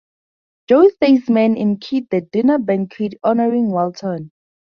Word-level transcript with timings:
Joe 0.67 0.89
Theismann 0.99 1.55
emceed 1.61 2.09
the 2.09 2.21
dinner 2.21 2.57
banquet 2.57 3.19
honoring 3.23 3.69
Walton. 3.69 4.31